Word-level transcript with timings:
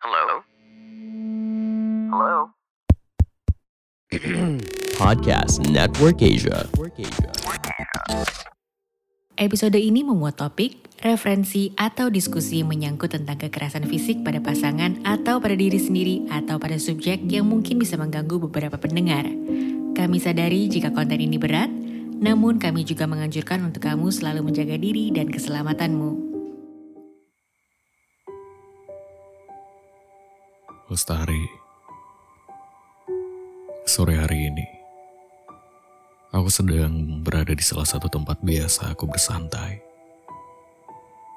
Hello? 0.00 0.40
Hello? 2.08 2.56
Podcast 4.96 5.60
Network 5.68 6.24
Asia. 6.24 6.64
Episode 9.36 9.76
ini 9.76 10.00
memuat 10.00 10.40
topik, 10.40 10.88
referensi, 11.04 11.76
atau 11.76 12.08
diskusi 12.08 12.64
menyangkut 12.64 13.12
tentang 13.12 13.44
kekerasan 13.44 13.84
fisik 13.84 14.24
pada 14.24 14.40
pasangan 14.40 15.04
atau 15.04 15.36
pada 15.36 15.52
diri 15.52 15.76
sendiri 15.76 16.24
atau 16.32 16.56
pada 16.56 16.80
subjek 16.80 17.20
yang 17.28 17.44
mungkin 17.44 17.76
bisa 17.76 18.00
mengganggu 18.00 18.40
beberapa 18.48 18.80
pendengar. 18.80 19.28
Kami 19.92 20.16
sadari 20.16 20.72
jika 20.72 20.96
konten 20.96 21.20
ini 21.20 21.36
berat, 21.36 21.68
namun 22.24 22.56
kami 22.56 22.88
juga 22.88 23.04
menganjurkan 23.04 23.68
untuk 23.68 23.84
kamu 23.84 24.08
selalu 24.08 24.48
menjaga 24.48 24.80
diri 24.80 25.12
dan 25.12 25.28
keselamatanmu. 25.28 26.29
Lestari. 30.90 31.46
Sore 33.86 34.18
hari 34.18 34.50
ini, 34.50 34.66
aku 36.34 36.50
sedang 36.50 37.22
berada 37.22 37.54
di 37.54 37.62
salah 37.62 37.86
satu 37.86 38.10
tempat 38.10 38.42
biasa 38.42 38.98
aku 38.98 39.06
bersantai. 39.06 39.78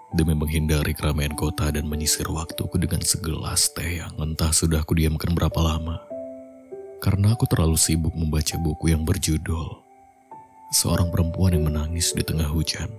Demi 0.09 0.33
menghindari 0.33 0.97
keramaian 0.97 1.37
kota 1.37 1.69
dan 1.69 1.85
menyisir 1.85 2.25
waktuku 2.33 2.81
dengan 2.81 3.05
segelas 3.05 3.69
teh 3.77 4.01
yang 4.01 4.17
entah 4.17 4.49
sudah 4.49 4.81
aku 4.81 4.97
diamkan 4.97 5.37
berapa 5.37 5.61
lama. 5.61 6.01
Karena 6.97 7.37
aku 7.37 7.45
terlalu 7.45 7.77
sibuk 7.77 8.17
membaca 8.17 8.57
buku 8.57 8.89
yang 8.89 9.05
berjudul 9.05 9.69
Seorang 10.73 11.13
Perempuan 11.13 11.53
yang 11.53 11.69
Menangis 11.69 12.09
di 12.17 12.25
Tengah 12.25 12.49
Hujan. 12.49 12.89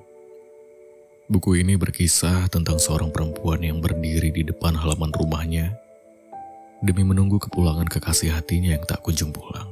Buku 1.27 1.59
ini 1.59 1.75
berkisah 1.75 2.47
tentang 2.47 2.79
seorang 2.79 3.11
perempuan 3.11 3.59
yang 3.59 3.83
berdiri 3.83 4.31
di 4.31 4.47
depan 4.47 4.79
halaman 4.79 5.11
rumahnya 5.11 5.83
demi 6.83 7.07
menunggu 7.07 7.39
kepulangan 7.39 7.87
kekasih 7.87 8.35
hatinya 8.35 8.75
yang 8.75 8.85
tak 8.89 9.05
kunjung 9.05 9.31
pulang. 9.31 9.71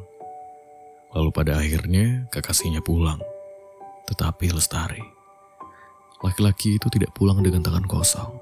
Lalu 1.12 1.30
pada 1.34 1.58
akhirnya 1.58 2.28
kekasihnya 2.30 2.80
pulang, 2.84 3.20
tetapi 4.08 4.52
lestari. 4.54 5.02
Laki-laki 6.22 6.78
itu 6.78 6.86
tidak 6.86 7.10
pulang 7.18 7.42
dengan 7.42 7.66
tangan 7.66 7.84
kosong. 7.84 8.32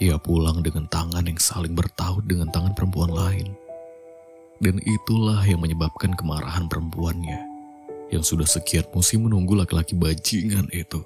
Ia 0.00 0.18
pulang 0.18 0.64
dengan 0.64 0.88
tangan 0.90 1.22
yang 1.22 1.38
saling 1.38 1.76
bertaut 1.76 2.24
dengan 2.26 2.50
tangan 2.50 2.74
perempuan 2.74 3.12
lain. 3.12 3.52
Dan 4.60 4.76
itulah 4.84 5.40
yang 5.46 5.62
menyebabkan 5.64 6.12
kemarahan 6.12 6.68
perempuannya 6.68 7.40
yang 8.12 8.20
sudah 8.20 8.44
sekian 8.44 8.84
musim 8.92 9.24
menunggu 9.24 9.56
laki-laki 9.56 9.96
bajingan 9.96 10.68
itu. 10.74 11.00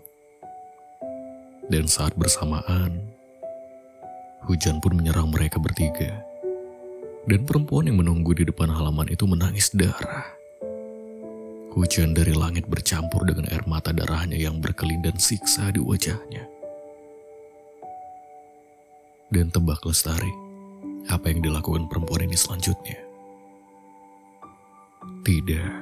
Dan 1.71 1.87
saat 1.87 2.17
bersamaan, 2.19 3.14
hujan 4.45 4.79
pun 4.79 4.97
menyerang 4.97 5.33
mereka 5.33 5.57
bertiga. 5.57 6.21
Dan 7.25 7.49
perempuan 7.49 7.89
yang 7.89 8.05
menunggu 8.05 8.37
di 8.37 8.45
depan 8.45 8.69
halaman 8.69 9.09
itu 9.09 9.25
menangis 9.25 9.73
darah. 9.73 10.29
Hujan 11.73 12.15
dari 12.15 12.37
langit 12.37 12.69
bercampur 12.69 13.27
dengan 13.27 13.51
air 13.51 13.65
mata 13.67 13.91
darahnya 13.91 14.39
yang 14.39 14.61
berkelin 14.61 15.03
dan 15.03 15.17
siksa 15.17 15.73
di 15.75 15.81
wajahnya. 15.81 16.47
Dan 19.33 19.51
tebak 19.51 19.83
lestari, 19.83 20.31
apa 21.11 21.33
yang 21.33 21.43
dilakukan 21.43 21.91
perempuan 21.91 22.29
ini 22.29 22.39
selanjutnya? 22.39 23.01
Tidak, 25.25 25.73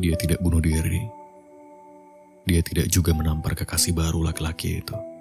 dia 0.00 0.14
tidak 0.16 0.40
bunuh 0.40 0.62
diri. 0.62 1.04
Dia 2.46 2.62
tidak 2.64 2.88
juga 2.88 3.12
menampar 3.12 3.58
kekasih 3.58 3.92
baru 3.92 4.24
laki-laki 4.24 4.80
itu. 4.80 5.13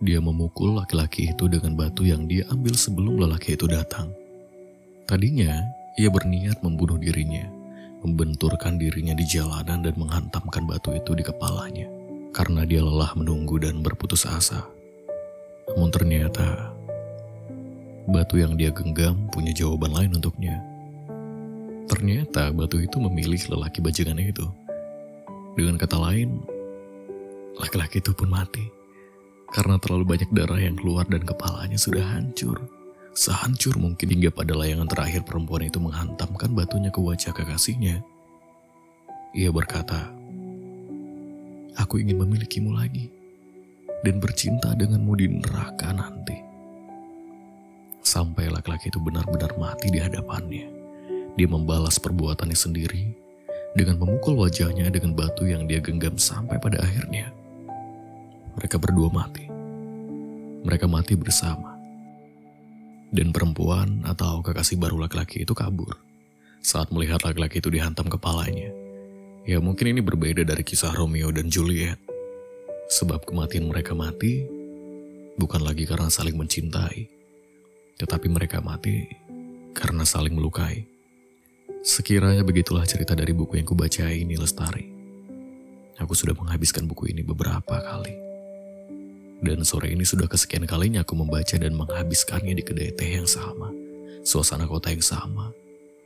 Dia 0.00 0.16
memukul 0.16 0.80
laki-laki 0.80 1.28
itu 1.28 1.44
dengan 1.44 1.76
batu 1.76 2.08
yang 2.08 2.24
dia 2.24 2.48
ambil 2.48 2.72
sebelum 2.72 3.20
lelaki 3.20 3.52
itu 3.52 3.68
datang. 3.68 4.08
Tadinya, 5.04 5.60
ia 6.00 6.08
berniat 6.08 6.64
membunuh 6.64 6.96
dirinya, 6.96 7.44
membenturkan 8.00 8.80
dirinya 8.80 9.12
di 9.12 9.28
jalanan 9.28 9.84
dan 9.84 9.92
menghantamkan 10.00 10.64
batu 10.64 10.96
itu 10.96 11.12
di 11.12 11.20
kepalanya. 11.20 11.84
Karena 12.32 12.64
dia 12.64 12.80
lelah 12.80 13.12
menunggu 13.12 13.60
dan 13.60 13.84
berputus 13.84 14.24
asa. 14.24 14.64
Namun 15.68 15.92
ternyata, 15.92 16.72
batu 18.08 18.40
yang 18.40 18.56
dia 18.56 18.72
genggam 18.72 19.28
punya 19.28 19.52
jawaban 19.52 19.92
lain 19.92 20.16
untuknya. 20.16 20.64
Ternyata 21.92 22.56
batu 22.56 22.80
itu 22.80 22.96
memilih 22.96 23.52
lelaki 23.52 23.84
bajingan 23.84 24.16
itu. 24.16 24.48
Dengan 25.60 25.76
kata 25.76 26.00
lain, 26.00 26.40
laki-laki 27.60 28.00
itu 28.00 28.16
pun 28.16 28.32
mati 28.32 28.79
karena 29.50 29.76
terlalu 29.82 30.14
banyak 30.16 30.30
darah 30.30 30.58
yang 30.62 30.78
keluar 30.78 31.02
dan 31.10 31.26
kepalanya 31.26 31.74
sudah 31.74 32.02
hancur. 32.06 32.58
Sehancur 33.10 33.74
mungkin 33.74 34.06
hingga 34.06 34.30
pada 34.30 34.54
layangan 34.54 34.86
terakhir 34.86 35.26
perempuan 35.26 35.66
itu 35.66 35.82
menghantamkan 35.82 36.54
batunya 36.54 36.94
ke 36.94 37.02
wajah 37.02 37.34
kekasihnya. 37.34 38.06
Ia 39.34 39.50
berkata, 39.50 40.14
Aku 41.78 41.98
ingin 41.98 42.22
memilikimu 42.22 42.70
lagi 42.70 43.10
dan 44.06 44.22
bercinta 44.22 44.74
denganmu 44.78 45.12
di 45.18 45.26
neraka 45.26 45.90
nanti. 45.90 46.38
Sampai 48.00 48.50
laki-laki 48.50 48.90
itu 48.90 49.02
benar-benar 49.02 49.54
mati 49.58 49.90
di 49.90 49.98
hadapannya. 49.98 50.66
Dia 51.34 51.48
membalas 51.50 51.98
perbuatannya 51.98 52.58
sendiri 52.58 53.04
dengan 53.74 53.98
memukul 54.02 54.38
wajahnya 54.38 54.90
dengan 54.90 55.14
batu 55.14 55.46
yang 55.46 55.66
dia 55.66 55.78
genggam 55.78 56.18
sampai 56.18 56.58
pada 56.58 56.82
akhirnya 56.82 57.30
mereka 58.56 58.76
berdua 58.78 59.10
mati. 59.12 59.46
Mereka 60.66 60.86
mati 60.90 61.14
bersama. 61.16 61.76
Dan 63.10 63.34
perempuan 63.34 64.06
atau 64.06 64.38
kekasih 64.40 64.78
baru 64.78 65.02
laki-laki 65.02 65.42
itu 65.42 65.50
kabur 65.50 65.98
saat 66.60 66.92
melihat 66.92 67.24
laki-laki 67.24 67.58
itu 67.58 67.72
dihantam 67.72 68.06
kepalanya. 68.06 68.70
Ya 69.48 69.58
mungkin 69.58 69.96
ini 69.96 70.04
berbeda 70.04 70.44
dari 70.44 70.60
kisah 70.60 70.92
Romeo 70.92 71.32
dan 71.32 71.48
Juliet. 71.48 71.98
Sebab 72.90 73.24
kematian 73.24 73.70
mereka 73.70 73.96
mati 73.96 74.44
bukan 75.38 75.62
lagi 75.64 75.88
karena 75.88 76.10
saling 76.12 76.36
mencintai, 76.36 77.08
tetapi 77.96 78.26
mereka 78.28 78.60
mati 78.60 79.08
karena 79.72 80.04
saling 80.04 80.36
melukai. 80.36 80.84
Sekiranya 81.80 82.44
begitulah 82.44 82.84
cerita 82.84 83.16
dari 83.16 83.32
buku 83.32 83.56
yang 83.56 83.64
kubaca 83.64 84.04
ini 84.10 84.36
Lestari. 84.36 84.84
Aku 85.96 86.12
sudah 86.12 86.36
menghabiskan 86.36 86.84
buku 86.84 87.08
ini 87.14 87.24
beberapa 87.24 87.80
kali. 87.80 88.29
Dan 89.40 89.64
sore 89.64 89.96
ini 89.96 90.04
sudah 90.04 90.28
kesekian 90.28 90.68
kalinya 90.68 91.00
aku 91.00 91.16
membaca 91.16 91.56
dan 91.56 91.72
menghabiskannya 91.72 92.52
di 92.52 92.60
kedai 92.60 92.92
teh 92.92 93.16
yang 93.16 93.24
sama. 93.24 93.72
Suasana 94.20 94.68
kota 94.68 94.92
yang 94.92 95.00
sama. 95.00 95.48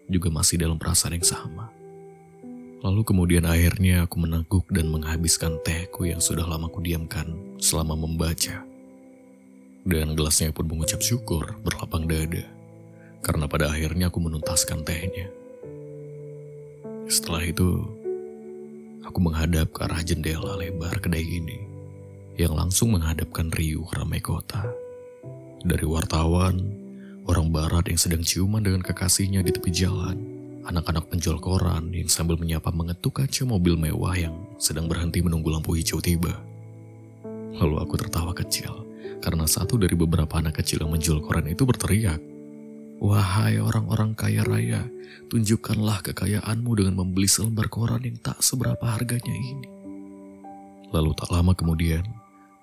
Juga 0.07 0.31
masih 0.31 0.63
dalam 0.63 0.79
perasaan 0.79 1.19
yang 1.19 1.27
sama. 1.27 1.67
Lalu 2.87 3.03
kemudian 3.03 3.43
akhirnya 3.43 4.07
aku 4.07 4.23
meneguk 4.23 4.71
dan 4.71 4.87
menghabiskan 4.87 5.59
tehku 5.67 6.07
yang 6.07 6.23
sudah 6.23 6.47
lama 6.47 6.71
kudiamkan 6.71 7.59
selama 7.59 7.99
membaca. 7.99 8.63
Dan 9.83 10.15
gelasnya 10.15 10.55
pun 10.55 10.71
mengucap 10.71 11.03
syukur 11.03 11.59
berlapang 11.67 12.07
dada. 12.07 12.47
Karena 13.19 13.51
pada 13.51 13.75
akhirnya 13.75 14.15
aku 14.15 14.23
menuntaskan 14.23 14.87
tehnya. 14.87 15.27
Setelah 17.11 17.43
itu, 17.51 17.83
aku 19.03 19.19
menghadap 19.19 19.75
ke 19.75 19.81
arah 19.83 20.05
jendela 20.07 20.55
lebar 20.55 21.03
kedai 21.03 21.25
ini 21.25 21.74
yang 22.35 22.59
langsung 22.59 22.95
menghadapkan 22.95 23.51
riuh 23.55 23.87
ramai 23.95 24.19
kota. 24.19 24.67
Dari 25.63 25.87
wartawan, 25.87 26.59
orang 27.31 27.49
barat 27.55 27.89
yang 27.89 28.01
sedang 28.01 28.23
ciuman 28.27 28.61
dengan 28.61 28.83
kekasihnya 28.83 29.41
di 29.47 29.55
tepi 29.55 29.71
jalan, 29.71 30.19
anak-anak 30.67 31.09
penjual 31.09 31.39
koran 31.39 31.95
yang 31.95 32.11
sambil 32.11 32.35
menyapa 32.35 32.75
mengetuk 32.75 33.23
kaca 33.23 33.47
mobil 33.47 33.79
mewah 33.79 34.17
yang 34.19 34.35
sedang 34.59 34.91
berhenti 34.91 35.23
menunggu 35.23 35.49
lampu 35.53 35.79
hijau 35.79 36.03
tiba. 36.03 36.35
Lalu 37.55 37.79
aku 37.79 37.95
tertawa 37.97 38.35
kecil, 38.35 38.83
karena 39.23 39.47
satu 39.47 39.79
dari 39.79 39.95
beberapa 39.95 40.35
anak 40.37 40.59
kecil 40.59 40.83
yang 40.83 40.93
menjual 40.93 41.23
koran 41.23 41.47
itu 41.47 41.63
berteriak, 41.63 42.19
Wahai 43.05 43.59
orang-orang 43.59 44.15
kaya 44.15 44.47
raya, 44.47 44.87
tunjukkanlah 45.29 46.01
kekayaanmu 46.01 46.73
dengan 46.79 47.05
membeli 47.05 47.27
selembar 47.27 47.67
koran 47.69 48.07
yang 48.07 48.17
tak 48.23 48.39
seberapa 48.41 48.81
harganya 48.87 49.35
ini. 49.35 49.69
Lalu 50.95 51.11
tak 51.19 51.29
lama 51.35 51.53
kemudian, 51.59 52.07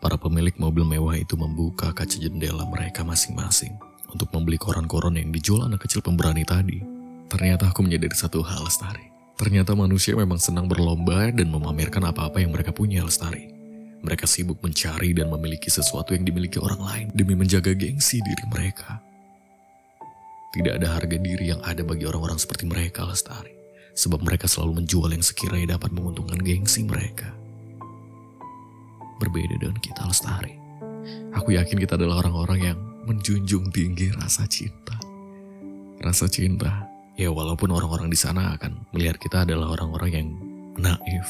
Para 0.01 0.17
pemilik 0.17 0.57
mobil 0.57 0.81
mewah 0.81 1.13
itu 1.13 1.37
membuka 1.37 1.93
kaca 1.93 2.17
jendela 2.17 2.65
mereka 2.65 3.05
masing-masing 3.05 3.77
untuk 4.09 4.33
membeli 4.33 4.57
koran-koran 4.57 5.13
yang 5.13 5.29
dijual 5.29 5.69
anak 5.69 5.85
kecil 5.85 6.01
pemberani 6.01 6.41
tadi. 6.41 6.81
Ternyata 7.29 7.69
aku 7.69 7.85
menyadari 7.85 8.17
satu 8.17 8.41
hal, 8.41 8.65
Lestari. 8.65 9.13
Ternyata 9.37 9.77
manusia 9.77 10.17
memang 10.17 10.41
senang 10.41 10.65
berlomba 10.65 11.29
dan 11.29 11.53
memamerkan 11.53 12.01
apa-apa 12.09 12.41
yang 12.41 12.49
mereka 12.49 12.73
punya, 12.73 13.05
Lestari. 13.05 13.53
Mereka 14.01 14.25
sibuk 14.25 14.57
mencari 14.65 15.13
dan 15.13 15.29
memiliki 15.29 15.69
sesuatu 15.69 16.17
yang 16.17 16.25
dimiliki 16.25 16.57
orang 16.57 16.81
lain 16.81 17.07
demi 17.13 17.37
menjaga 17.37 17.69
gengsi 17.77 18.25
diri 18.25 18.45
mereka. 18.49 18.97
Tidak 20.49 20.81
ada 20.81 20.97
harga 20.97 21.21
diri 21.21 21.53
yang 21.53 21.61
ada 21.61 21.85
bagi 21.85 22.09
orang-orang 22.09 22.41
seperti 22.41 22.65
mereka, 22.65 23.05
Lestari. 23.05 23.53
Sebab 23.93 24.25
mereka 24.25 24.49
selalu 24.49 24.81
menjual 24.81 25.13
yang 25.13 25.21
sekiranya 25.21 25.77
dapat 25.77 25.93
menguntungkan 25.93 26.41
gengsi 26.41 26.81
mereka 26.89 27.37
berbeda 29.21 29.61
dengan 29.61 29.77
kita 29.77 30.09
lestari. 30.09 30.57
Aku 31.37 31.53
yakin 31.53 31.77
kita 31.77 31.93
adalah 31.93 32.25
orang-orang 32.25 32.59
yang 32.73 32.79
menjunjung 33.05 33.69
tinggi 33.69 34.09
rasa 34.17 34.49
cinta. 34.49 34.97
Rasa 36.01 36.25
cinta, 36.25 36.89
ya 37.13 37.29
walaupun 37.29 37.69
orang-orang 37.69 38.09
di 38.09 38.17
sana 38.17 38.57
akan 38.57 38.89
melihat 38.97 39.21
kita 39.21 39.45
adalah 39.45 39.77
orang-orang 39.77 40.09
yang 40.09 40.27
naif. 40.81 41.29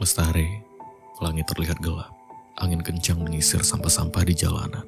Lestari, 0.00 0.48
langit 1.20 1.44
terlihat 1.52 1.76
gelap. 1.84 2.08
Angin 2.56 2.80
kencang 2.80 3.20
menyisir 3.20 3.60
sampah-sampah 3.60 4.24
di 4.24 4.32
jalanan. 4.36 4.84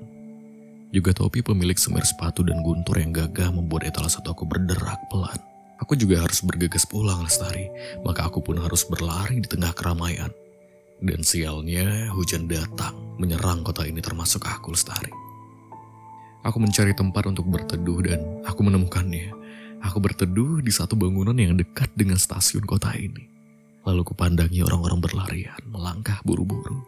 Juga 0.92 1.12
topi 1.16 1.40
pemilik 1.40 1.76
semir 1.76 2.04
sepatu 2.04 2.44
dan 2.44 2.60
guntur 2.60 3.00
yang 3.00 3.12
gagah 3.12 3.48
membuat 3.48 3.88
etalase 3.88 4.20
aku 4.24 4.44
berderak 4.44 5.00
pelan. 5.08 5.51
Aku 5.82 5.98
juga 5.98 6.22
harus 6.22 6.38
bergegas 6.46 6.86
pulang 6.86 7.26
Lestari, 7.26 7.66
maka 8.06 8.30
aku 8.30 8.38
pun 8.38 8.54
harus 8.62 8.86
berlari 8.86 9.42
di 9.42 9.50
tengah 9.50 9.74
keramaian. 9.74 10.30
Dan 11.02 11.26
sialnya 11.26 12.06
hujan 12.14 12.46
datang 12.46 12.94
menyerang 13.18 13.66
kota 13.66 13.82
ini 13.82 13.98
termasuk 13.98 14.46
aku 14.46 14.70
Lestari. 14.70 15.10
Aku 16.46 16.62
mencari 16.62 16.94
tempat 16.94 17.26
untuk 17.26 17.50
berteduh 17.50 17.98
dan 18.02 18.20
aku 18.46 18.62
menemukannya. 18.62 19.34
Aku 19.82 19.98
berteduh 19.98 20.62
di 20.62 20.70
satu 20.70 20.94
bangunan 20.94 21.34
yang 21.34 21.58
dekat 21.58 21.90
dengan 21.98 22.14
stasiun 22.14 22.62
kota 22.62 22.94
ini. 22.94 23.26
Lalu 23.82 24.06
kupandangi 24.06 24.62
orang-orang 24.62 25.02
berlarian, 25.02 25.58
melangkah 25.66 26.22
buru-buru. 26.22 26.82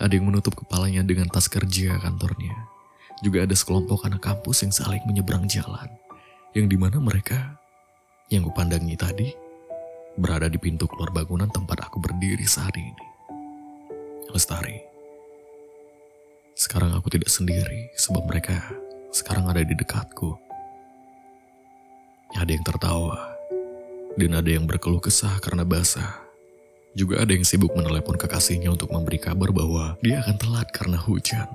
Ada 0.00 0.16
yang 0.16 0.28
menutup 0.28 0.56
kepalanya 0.56 1.00
dengan 1.00 1.28
tas 1.32 1.48
kerja 1.48 1.96
kantornya. 1.96 2.68
Juga 3.20 3.44
ada 3.48 3.52
sekelompok 3.52 4.04
anak 4.08 4.20
kampus 4.24 4.64
yang 4.64 4.72
saling 4.72 5.04
menyeberang 5.08 5.44
jalan. 5.48 5.88
Yang 6.56 6.72
di 6.72 6.76
mana 6.80 6.96
mereka, 7.00 7.59
yang 8.30 8.46
kupandangi 8.46 8.94
tadi, 8.94 9.28
berada 10.14 10.46
di 10.46 10.54
pintu 10.54 10.86
keluar 10.86 11.10
bangunan 11.10 11.50
tempat 11.50 11.90
aku 11.90 11.98
berdiri 11.98 12.46
saat 12.46 12.70
ini. 12.78 12.94
Lestari. 14.30 14.78
Sekarang 16.54 16.94
aku 16.94 17.10
tidak 17.10 17.26
sendiri 17.26 17.90
sebab 17.98 18.30
mereka 18.30 18.62
sekarang 19.10 19.50
ada 19.50 19.66
di 19.66 19.74
dekatku. 19.74 20.38
Ada 22.38 22.54
yang 22.54 22.62
tertawa, 22.62 23.34
dan 24.14 24.38
ada 24.38 24.46
yang 24.46 24.62
berkeluh 24.70 25.02
kesah 25.02 25.42
karena 25.42 25.66
basah. 25.66 26.22
Juga 26.94 27.18
ada 27.26 27.34
yang 27.34 27.42
sibuk 27.42 27.74
menelepon 27.74 28.14
kekasihnya 28.14 28.70
untuk 28.70 28.94
memberi 28.94 29.18
kabar 29.18 29.50
bahwa 29.50 29.98
dia 29.98 30.22
akan 30.22 30.38
telat 30.38 30.70
karena 30.70 30.98
hujan. 31.02 31.50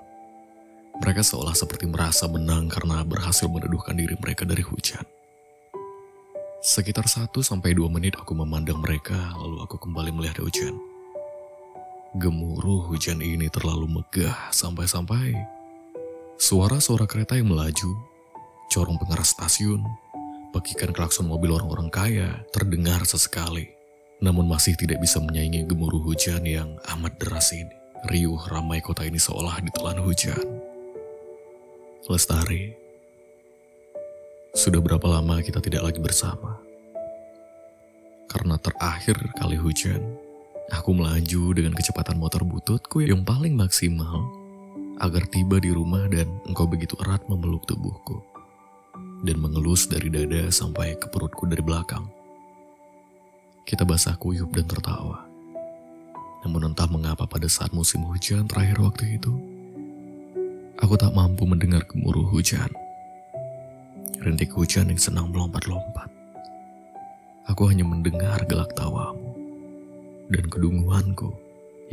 Mereka 0.99 1.23
seolah 1.23 1.55
seperti 1.55 1.87
merasa 1.87 2.27
menang 2.27 2.67
karena 2.67 3.03
berhasil 3.07 3.47
meneduhkan 3.47 3.95
diri 3.95 4.19
mereka 4.19 4.43
dari 4.43 4.63
hujan. 4.63 5.03
Sekitar 6.65 7.05
1-2 7.05 7.61
menit 7.93 8.17
aku 8.17 8.33
memandang 8.33 8.81
mereka, 8.81 9.13
lalu 9.37 9.61
aku 9.61 9.77
kembali 9.77 10.09
melihat 10.09 10.41
hujan. 10.41 10.73
Gemuruh 12.17 12.89
hujan 12.89 13.21
ini 13.21 13.53
terlalu 13.53 13.85
megah 13.85 14.49
sampai-sampai 14.49 15.37
suara-suara 16.41 17.05
kereta 17.05 17.37
yang 17.37 17.53
melaju, 17.53 17.93
corong 18.73 18.97
pengeras 18.97 19.37
stasiun, 19.37 19.85
pekikan 20.57 20.89
klakson 20.89 21.29
mobil 21.29 21.53
orang-orang 21.53 21.93
kaya 21.93 22.41
terdengar 22.49 23.05
sesekali. 23.05 23.69
Namun 24.17 24.49
masih 24.49 24.73
tidak 24.73 25.05
bisa 25.05 25.21
menyaingi 25.21 25.69
gemuruh 25.69 26.01
hujan 26.01 26.41
yang 26.49 26.81
amat 26.97 27.13
deras 27.21 27.53
ini. 27.53 27.77
Riuh 28.09 28.41
ramai 28.49 28.81
kota 28.81 29.05
ini 29.05 29.21
seolah 29.21 29.61
ditelan 29.61 30.01
hujan. 30.01 30.41
Lestari, 32.09 32.73
sudah 34.55 34.79
berapa 34.79 35.03
lama 35.03 35.43
kita 35.43 35.59
tidak 35.59 35.91
lagi 35.91 35.99
bersama? 35.99 36.55
Karena 38.31 38.55
terakhir 38.55 39.19
kali 39.35 39.59
hujan, 39.59 39.99
aku 40.71 40.95
melaju 40.95 41.51
dengan 41.51 41.75
kecepatan 41.75 42.15
motor 42.15 42.47
bututku 42.47 43.03
yang 43.03 43.27
paling 43.27 43.51
maksimal 43.51 44.23
agar 45.03 45.27
tiba 45.27 45.59
di 45.59 45.75
rumah 45.75 46.07
dan 46.07 46.31
engkau 46.47 46.63
begitu 46.63 46.95
erat 47.03 47.19
memeluk 47.27 47.67
tubuhku 47.67 48.23
dan 49.27 49.43
mengelus 49.43 49.91
dari 49.91 50.07
dada 50.07 50.47
sampai 50.47 50.95
ke 50.95 51.11
perutku 51.11 51.43
dari 51.51 51.59
belakang. 51.59 52.07
Kita 53.67 53.83
basah 53.83 54.15
kuyup 54.15 54.55
dan 54.55 54.71
tertawa. 54.71 55.27
Namun 56.47 56.71
entah 56.71 56.87
mengapa 56.87 57.27
pada 57.27 57.51
saat 57.51 57.75
musim 57.75 58.07
hujan 58.07 58.47
terakhir 58.47 58.79
waktu 58.79 59.19
itu, 59.19 59.35
aku 60.79 60.95
tak 60.95 61.11
mampu 61.11 61.43
mendengar 61.43 61.83
gemuruh 61.83 62.31
hujan. 62.31 62.84
Rintik 64.25 64.57
hujan 64.57 64.89
yang 64.89 64.97
senang 64.97 65.29
melompat-lompat. 65.29 66.09
Aku 67.45 67.69
hanya 67.69 67.85
mendengar 67.85 68.41
gelak 68.49 68.73
tawamu 68.73 69.37
dan 70.33 70.49
kedunguanku 70.49 71.29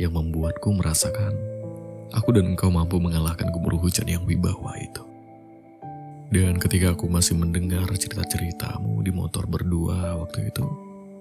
yang 0.01 0.17
membuatku 0.17 0.73
merasakan 0.73 1.37
aku 2.09 2.33
dan 2.33 2.57
engkau 2.57 2.73
mampu 2.73 2.97
mengalahkan 2.97 3.53
gemuruh 3.53 3.77
hujan 3.77 4.09
yang 4.09 4.25
wibawa 4.25 4.73
itu. 4.81 5.05
Dan 6.33 6.57
ketika 6.57 6.97
aku 6.97 7.05
masih 7.05 7.37
mendengar 7.37 7.85
cerita-ceritamu 7.93 9.05
di 9.05 9.13
motor 9.13 9.45
berdua 9.45 10.17
waktu 10.17 10.49
itu, 10.49 10.65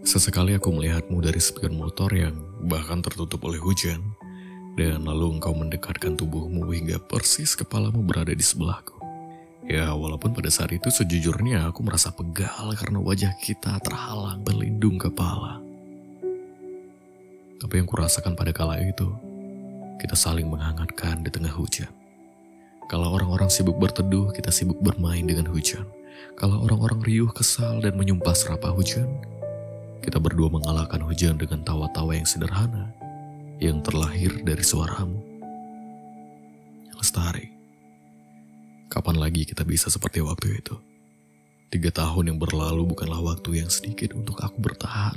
Sesekali 0.02 0.58
aku 0.58 0.74
melihatmu 0.74 1.22
dari 1.22 1.38
spion 1.38 1.78
motor 1.78 2.10
yang 2.10 2.34
bahkan 2.66 2.98
tertutup 3.06 3.46
oleh 3.46 3.62
hujan, 3.62 4.02
dan 4.74 5.06
lalu 5.06 5.38
engkau 5.38 5.54
mendekatkan 5.54 6.18
tubuhmu 6.18 6.66
hingga 6.74 6.98
persis 6.98 7.54
kepalamu 7.54 8.02
berada 8.02 8.34
di 8.34 8.42
sebelahku. 8.42 9.01
Ya, 9.62 9.94
walaupun 9.94 10.34
pada 10.34 10.50
saat 10.50 10.74
itu 10.74 10.90
sejujurnya 10.90 11.70
aku 11.70 11.86
merasa 11.86 12.10
pegal 12.10 12.74
karena 12.74 12.98
wajah 12.98 13.32
kita 13.38 13.78
terhalang 13.78 14.42
berlindung 14.42 14.98
kepala. 14.98 15.62
Tapi 17.62 17.78
yang 17.78 17.86
kurasakan 17.86 18.34
pada 18.34 18.50
kala 18.50 18.82
itu, 18.82 19.06
kita 20.02 20.18
saling 20.18 20.50
menghangatkan 20.50 21.22
di 21.22 21.30
tengah 21.30 21.54
hujan. 21.54 21.94
Kalau 22.90 23.14
orang-orang 23.14 23.46
sibuk 23.46 23.78
berteduh, 23.78 24.34
kita 24.34 24.50
sibuk 24.50 24.82
bermain 24.82 25.22
dengan 25.22 25.46
hujan. 25.46 25.86
Kalau 26.34 26.66
orang-orang 26.66 26.98
riuh, 27.06 27.30
kesal, 27.30 27.78
dan 27.78 27.94
menyumpah 27.94 28.34
serapah 28.34 28.74
hujan, 28.74 29.06
kita 30.02 30.18
berdua 30.18 30.50
mengalahkan 30.50 30.98
hujan 31.06 31.38
dengan 31.38 31.62
tawa-tawa 31.62 32.18
yang 32.18 32.26
sederhana 32.26 32.90
yang 33.62 33.78
terlahir 33.78 34.42
dari 34.42 34.66
suaramu. 34.66 35.22
Lestari, 36.98 37.61
kapan 38.92 39.16
lagi 39.16 39.48
kita 39.48 39.64
bisa 39.64 39.88
seperti 39.88 40.20
waktu 40.20 40.60
itu? 40.60 40.76
Tiga 41.72 41.88
tahun 41.88 42.28
yang 42.28 42.38
berlalu 42.38 42.84
bukanlah 42.92 43.24
waktu 43.24 43.64
yang 43.64 43.72
sedikit 43.72 44.12
untuk 44.12 44.36
aku 44.44 44.60
bertahan. 44.60 45.16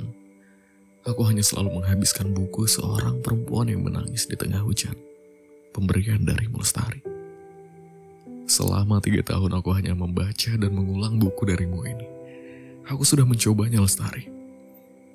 Aku 1.04 1.20
hanya 1.28 1.44
selalu 1.44 1.84
menghabiskan 1.84 2.32
buku 2.32 2.64
seorang 2.64 3.20
perempuan 3.20 3.68
yang 3.68 3.84
menangis 3.84 4.24
di 4.24 4.32
tengah 4.32 4.64
hujan. 4.64 4.96
Pemberian 5.76 6.24
dari 6.24 6.48
Lestari. 6.48 7.04
Selama 8.48 9.04
tiga 9.04 9.20
tahun 9.20 9.60
aku 9.60 9.76
hanya 9.76 9.92
membaca 9.92 10.56
dan 10.56 10.72
mengulang 10.72 11.20
buku 11.20 11.44
darimu 11.44 11.84
ini. 11.84 12.08
Aku 12.88 13.04
sudah 13.04 13.28
mencobanya 13.28 13.84
Lestari. 13.84 14.32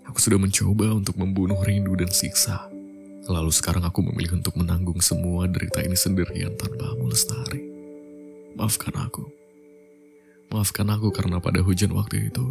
Aku 0.05 0.21
sudah 0.21 0.37
mencoba 0.37 0.93
untuk 0.93 1.17
membunuh 1.17 1.57
rindu 1.65 1.97
dan 1.97 2.13
siksa. 2.13 2.69
Lalu 3.25 3.49
sekarang 3.49 3.81
aku 3.81 4.05
memilih 4.05 4.37
untuk 4.37 4.53
menanggung 4.53 5.01
semua 5.01 5.49
derita 5.49 5.81
ini 5.81 5.97
sendirian 5.97 6.53
tanpamu 6.57 7.09
lestari. 7.09 7.70
Maafkan 8.55 8.91
aku. 8.99 9.23
Maafkan 10.51 10.91
aku 10.91 11.07
karena 11.15 11.39
pada 11.39 11.63
hujan 11.63 11.95
waktu 11.95 12.27
itu, 12.27 12.45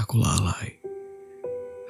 aku 0.00 0.16
lalai. 0.16 0.80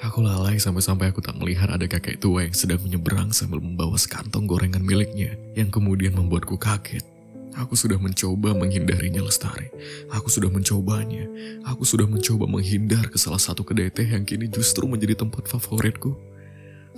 Aku 0.02 0.20
lalai 0.20 0.58
sampai-sampai 0.58 1.14
aku 1.14 1.22
tak 1.22 1.38
melihat 1.38 1.70
ada 1.70 1.86
kakek 1.86 2.18
tua 2.18 2.44
yang 2.44 2.52
sedang 2.52 2.82
menyeberang 2.82 3.30
sambil 3.30 3.62
membawa 3.62 3.94
sekantong 3.94 4.50
gorengan 4.50 4.82
miliknya 4.82 5.38
yang 5.54 5.70
kemudian 5.70 6.12
membuatku 6.18 6.58
kaget. 6.58 7.06
Aku 7.54 7.78
sudah 7.78 7.94
mencoba 8.02 8.50
menghindarinya 8.50 9.22
lestari. 9.22 9.70
Aku 10.10 10.26
sudah 10.26 10.50
mencobanya. 10.50 11.30
Aku 11.70 11.86
sudah 11.86 12.10
mencoba 12.10 12.50
menghindar 12.50 13.06
ke 13.06 13.14
salah 13.14 13.38
satu 13.38 13.62
kedai 13.62 13.94
teh 13.94 14.10
yang 14.10 14.26
kini 14.26 14.50
justru 14.50 14.90
menjadi 14.90 15.22
tempat 15.22 15.46
favoritku. 15.46 16.18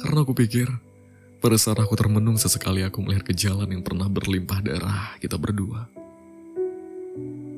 Karena 0.01 0.25
aku 0.25 0.33
pikir, 0.33 0.65
pada 1.47 1.63
saat 1.63 1.79
aku 1.79 1.95
termenung 1.95 2.35
sesekali 2.35 2.83
aku 2.83 3.07
melihat 3.07 3.23
ke 3.23 3.31
jalan 3.31 3.71
yang 3.71 3.79
pernah 3.87 4.11
berlimpah 4.11 4.67
darah 4.67 5.15
kita 5.23 5.39
berdua. 5.39 5.87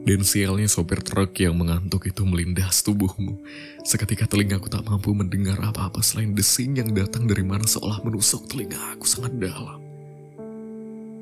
Dan 0.04 0.21
sialnya 0.28 0.68
sopir 0.68 1.00
truk 1.00 1.33
yang 1.40 1.57
mengantuk 1.57 2.04
itu 2.04 2.21
melindas 2.28 2.85
tubuhmu. 2.85 3.40
Seketika 3.88 4.28
telingaku 4.28 4.68
tak 4.68 4.85
mampu 4.85 5.16
mendengar 5.16 5.57
apa-apa 5.64 6.04
selain 6.04 6.37
desing 6.37 6.76
yang 6.76 6.92
datang 6.92 7.25
dari 7.25 7.40
mana 7.40 7.64
seolah 7.64 8.04
menusuk 8.04 8.45
telinga 8.52 8.76
aku 8.92 9.09
sangat 9.09 9.33
dalam 9.40 9.80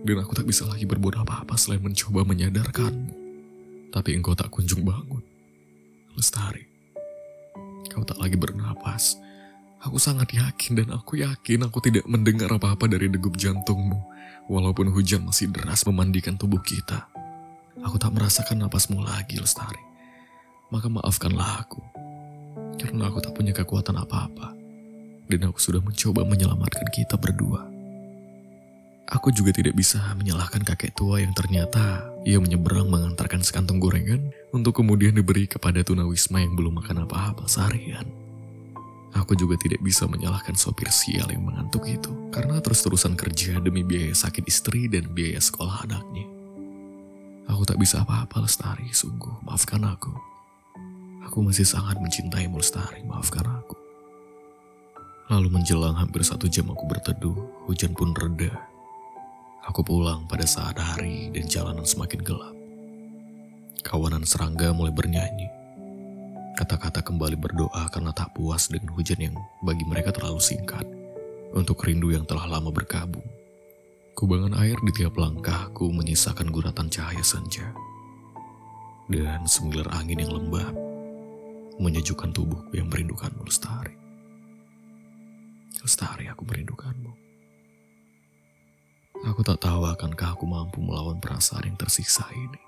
dan 0.06 0.22
aku 0.22 0.38
tak 0.38 0.46
bisa 0.46 0.62
lagi 0.70 0.86
berbuat 0.86 1.26
apa-apa 1.26 1.58
selain 1.58 1.82
mencoba 1.82 2.22
menyadarkanmu. 2.22 3.10
Tapi 3.90 4.10
engkau 4.14 4.38
tak 4.38 4.54
kunjung 4.54 4.86
bangun. 4.86 5.22
Lestari, 6.14 6.62
kau 7.90 8.06
tak 8.06 8.22
lagi 8.22 8.38
bernapas. 8.38 9.18
Aku 9.86 10.02
sangat 10.02 10.34
yakin 10.34 10.82
dan 10.82 10.88
aku 10.98 11.22
yakin 11.22 11.70
aku 11.70 11.78
tidak 11.78 12.02
mendengar 12.10 12.50
apa-apa 12.50 12.90
dari 12.90 13.06
degup 13.06 13.38
jantungmu. 13.38 14.02
Walaupun 14.50 14.90
hujan 14.90 15.22
masih 15.22 15.46
deras 15.54 15.86
memandikan 15.86 16.34
tubuh 16.34 16.58
kita. 16.58 17.06
Aku 17.86 17.94
tak 17.94 18.10
merasakan 18.10 18.66
napasmu 18.66 18.98
lagi, 18.98 19.38
Lestari. 19.38 19.78
Maka 20.74 20.90
maafkanlah 20.90 21.62
aku. 21.62 21.78
Karena 22.82 23.06
aku 23.06 23.22
tak 23.22 23.38
punya 23.38 23.54
kekuatan 23.54 23.94
apa-apa. 23.94 24.58
Dan 25.30 25.54
aku 25.54 25.62
sudah 25.62 25.78
mencoba 25.78 26.26
menyelamatkan 26.26 26.90
kita 26.90 27.14
berdua. 27.14 27.62
Aku 29.06 29.30
juga 29.30 29.54
tidak 29.54 29.78
bisa 29.78 30.02
menyalahkan 30.18 30.66
kakek 30.66 30.98
tua 30.98 31.22
yang 31.22 31.30
ternyata 31.30 32.10
ia 32.26 32.42
menyeberang 32.42 32.90
mengantarkan 32.90 33.46
sekantong 33.46 33.78
gorengan 33.78 34.34
untuk 34.50 34.82
kemudian 34.82 35.14
diberi 35.14 35.46
kepada 35.46 35.86
tunawisma 35.86 36.42
yang 36.42 36.58
belum 36.58 36.82
makan 36.82 37.06
apa-apa 37.06 37.46
seharian. 37.46 38.25
Aku 39.16 39.32
juga 39.32 39.56
tidak 39.56 39.80
bisa 39.80 40.04
menyalahkan 40.04 40.52
sopir 40.60 40.92
sial 40.92 41.32
yang 41.32 41.48
mengantuk 41.48 41.88
itu 41.88 42.12
karena 42.28 42.60
terus-terusan 42.60 43.16
kerja 43.16 43.56
demi 43.64 43.80
biaya 43.80 44.12
sakit 44.12 44.44
istri 44.44 44.92
dan 44.92 45.08
biaya 45.08 45.40
sekolah 45.40 45.88
anaknya. 45.88 46.28
Aku 47.48 47.64
tak 47.64 47.80
bisa 47.80 48.04
apa-apa 48.04 48.44
Lestari, 48.44 48.92
sungguh 48.92 49.40
maafkan 49.46 49.80
aku. 49.86 50.12
Aku 51.24 51.40
masih 51.40 51.64
sangat 51.64 51.96
mencintaimu 51.96 52.60
Lestari, 52.60 53.00
maafkan 53.08 53.46
aku. 53.48 53.78
Lalu 55.32 55.48
menjelang 55.58 55.96
hampir 55.96 56.20
satu 56.20 56.44
jam 56.46 56.68
aku 56.68 56.84
berteduh, 56.84 57.66
hujan 57.66 57.96
pun 57.96 58.14
reda 58.14 58.52
Aku 59.66 59.82
pulang 59.82 60.30
pada 60.30 60.46
saat 60.46 60.78
hari 60.78 61.26
dan 61.34 61.50
jalanan 61.50 61.82
semakin 61.82 62.22
gelap. 62.22 62.54
Kawanan 63.82 64.22
serangga 64.22 64.70
mulai 64.70 64.94
bernyanyi. 64.94 65.55
Kata-kata 66.56 67.04
kembali 67.04 67.36
berdoa 67.36 67.84
karena 67.92 68.16
tak 68.16 68.32
puas 68.32 68.72
dengan 68.72 68.96
hujan 68.96 69.20
yang 69.20 69.36
bagi 69.60 69.84
mereka 69.84 70.08
terlalu 70.08 70.40
singkat. 70.40 70.88
Untuk 71.52 71.84
rindu 71.84 72.16
yang 72.16 72.24
telah 72.24 72.48
lama 72.48 72.72
berkabung. 72.72 73.28
Kubangan 74.16 74.56
air 74.64 74.80
di 74.80 74.92
tiap 74.96 75.20
langkahku 75.20 75.92
menyisakan 75.92 76.48
guratan 76.48 76.88
cahaya 76.88 77.20
senja. 77.20 77.76
Dan 79.04 79.44
semilir 79.44 79.84
angin 79.92 80.24
yang 80.24 80.32
lembab 80.32 80.72
menyejukkan 81.76 82.32
tubuhku 82.32 82.72
yang 82.72 82.88
merindukanmu, 82.88 83.44
Lestari. 83.44 83.92
Lestari, 85.84 86.24
aku 86.32 86.48
merindukanmu. 86.48 87.12
Aku 89.28 89.44
tak 89.44 89.60
tahu 89.60 89.84
akankah 89.84 90.32
aku 90.32 90.48
mampu 90.48 90.80
melawan 90.80 91.20
perasaan 91.20 91.68
yang 91.68 91.76
tersiksa 91.76 92.24
ini. 92.32 92.60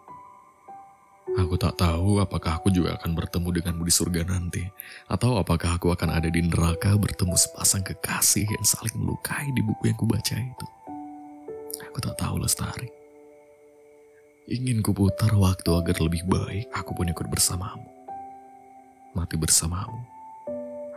Aku 1.39 1.55
tak 1.55 1.79
tahu 1.79 2.19
apakah 2.19 2.59
aku 2.59 2.67
juga 2.75 2.99
akan 2.99 3.15
bertemu 3.15 3.63
denganmu 3.63 3.87
di 3.87 3.95
surga 3.95 4.27
nanti, 4.27 4.67
atau 5.07 5.39
apakah 5.39 5.79
aku 5.79 5.95
akan 5.95 6.11
ada 6.11 6.27
di 6.27 6.43
neraka 6.43 6.99
bertemu 6.99 7.39
sepasang 7.39 7.87
kekasih 7.87 8.43
yang 8.43 8.67
saling 8.67 8.99
melukai 8.99 9.47
di 9.55 9.63
buku 9.63 9.87
yang 9.87 9.95
kubaca 9.95 10.35
itu. 10.35 10.67
Aku 11.87 12.03
tak 12.03 12.19
tahu 12.19 12.43
Lestari. 12.43 12.91
Ingin 14.51 14.83
kuputar 14.83 15.31
waktu 15.39 15.71
agar 15.79 16.03
lebih 16.03 16.27
baik 16.27 16.75
aku 16.75 16.91
pun 16.99 17.07
ikut 17.07 17.31
bersamamu. 17.31 17.87
Mati 19.15 19.39
bersamamu, 19.39 20.03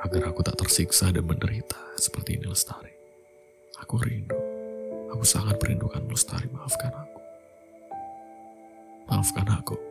agar 0.01 0.33
aku 0.33 0.41
tak 0.41 0.57
tersiksa 0.57 1.13
dan 1.13 1.21
menderita 1.21 1.77
seperti 2.01 2.41
ini 2.41 2.49
Lestari. 2.49 2.97
Aku 3.77 4.01
rindu. 4.01 4.41
Aku 5.13 5.21
sangat 5.21 5.61
merindukan 5.61 6.01
Lestari, 6.09 6.49
maafkan 6.49 6.89
aku. 6.89 7.19
Maafkan 9.05 9.45
aku. 9.53 9.90